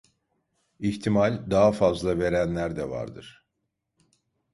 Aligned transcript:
İhtimal 0.79 1.51
daha 1.51 1.71
fazla 1.71 2.19
verenler 2.19 2.75
de 2.75 2.89
vardır. 2.89 3.45